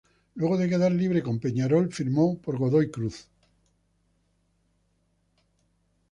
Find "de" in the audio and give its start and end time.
0.57-0.67